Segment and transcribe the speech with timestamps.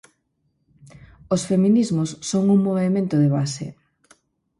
[1.33, 3.67] Os feminismos son un movemento de base.